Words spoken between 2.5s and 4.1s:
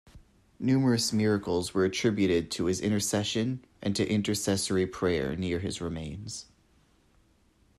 his intercession and to